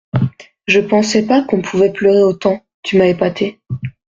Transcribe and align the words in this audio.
Je 0.65 0.79
pensais 0.79 1.27
pas 1.27 1.43
qu’on 1.43 1.61
pouvait 1.61 1.91
pleurer 1.93 2.23
autant, 2.23 2.65
tu 2.81 2.97
m’as 2.97 3.05
épatée. 3.05 3.61